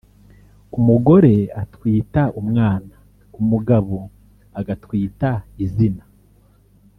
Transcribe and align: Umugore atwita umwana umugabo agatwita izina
Umugore 0.77 1.33
atwita 1.61 2.23
umwana 2.41 2.95
umugabo 3.39 3.95
agatwita 4.59 5.29
izina 5.63 6.03